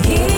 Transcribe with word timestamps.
He. 0.00 0.31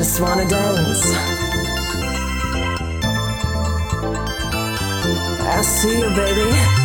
just 0.00 0.18
wanna 0.18 0.48
dance. 0.48 1.04
I 5.42 5.60
see 5.60 5.98
you, 6.00 6.08
baby. 6.16 6.79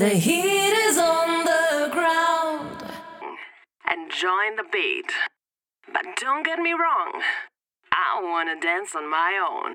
The 0.00 0.08
heat 0.08 0.72
is 0.88 0.96
on 0.96 1.44
the 1.44 1.90
ground. 1.92 2.82
And 3.86 4.10
join 4.10 4.56
the 4.56 4.64
beat. 4.72 5.12
But 5.92 6.16
don't 6.18 6.42
get 6.42 6.58
me 6.58 6.72
wrong, 6.72 7.20
I 7.92 8.18
wanna 8.22 8.58
dance 8.58 8.94
on 8.96 9.10
my 9.10 9.36
own. 9.36 9.74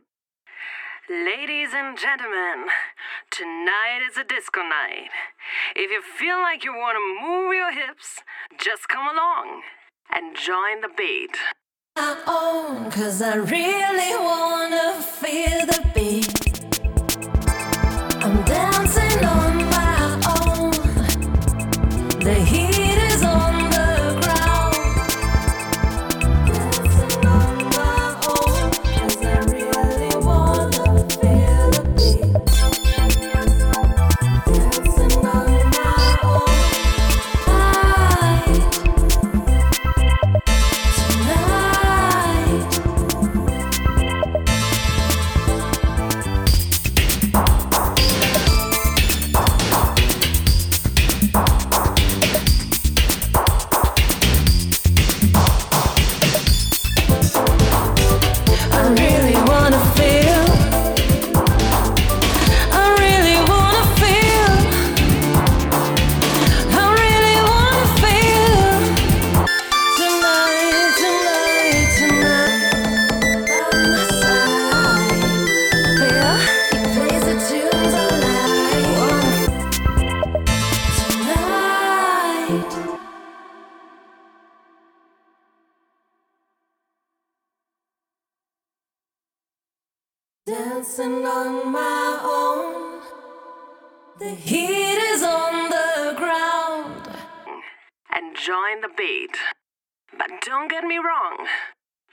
Ladies 1.07 1.75
and 1.75 1.95
gentlemen, 1.95 2.66
tonight 3.30 4.01
is 4.10 4.18
a 4.18 4.24
disco 4.24 4.62
night. 4.62 5.12
If 5.75 5.92
you 5.92 6.01
feel 6.01 6.38
like 6.38 6.63
you 6.63 6.74
wanna 6.74 7.06
move 7.21 7.54
your 7.54 7.71
hips, 7.71 8.24
just 8.57 8.89
come 8.89 9.07
along 9.07 9.62
and 10.12 10.36
join 10.36 10.81
the 10.81 10.89
beat. 10.98 11.38
I 11.98 12.18
own, 12.25 12.89
cause 12.89 13.21
I 13.21 13.36
really 13.36 14.16
wanna 14.18 15.04
feel 15.04 15.68
the 15.68 15.88
beat. 15.94 16.25
Dancing 90.75 91.25
on 91.25 91.72
my 91.72 92.19
own. 92.22 93.00
The 94.19 94.36
heat 94.36 95.00
is 95.13 95.24
on 95.24 95.69
the 95.69 96.13
ground. 96.18 97.07
And 98.14 98.35
join 98.35 98.81
the 98.81 98.90
beat. 98.97 99.38
But 100.18 100.31
don't 100.45 100.69
get 100.69 100.83
me 100.83 100.97
wrong, 100.97 101.47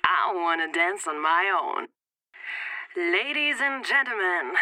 I 0.05 0.33
wanna 0.33 0.71
dance 0.73 1.09
on 1.09 1.21
my 1.21 1.51
own. 1.51 1.89
Ladies 2.95 3.59
and 3.61 3.85
gentlemen, 3.85 4.55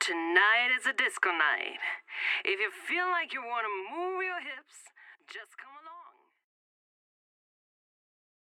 tonight 0.00 0.70
is 0.78 0.86
a 0.86 0.94
disco 0.94 1.28
night. 1.28 1.80
If 2.46 2.60
you 2.60 2.70
feel 2.88 3.10
like 3.10 3.34
you 3.34 3.42
wanna 3.44 3.72
move 3.92 4.22
your 4.22 4.40
hips, 4.40 4.88
just 5.28 5.58
come 5.58 5.72
along. 5.82 5.83